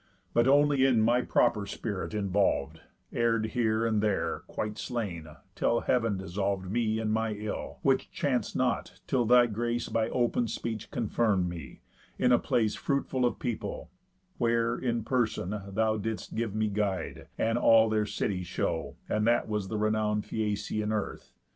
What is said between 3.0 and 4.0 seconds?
Err'd here